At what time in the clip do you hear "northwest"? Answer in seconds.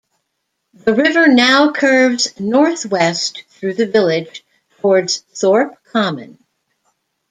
2.39-3.43